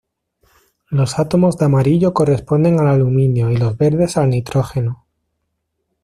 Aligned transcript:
Los 0.89 1.19
átomos 1.19 1.59
de 1.59 1.65
amarillo 1.65 2.11
corresponden 2.11 2.79
al 2.79 2.87
aluminio 2.87 3.51
y 3.51 3.57
los 3.57 3.77
verdes 3.77 4.17
al 4.17 4.31
nitrógeno. 4.31 5.05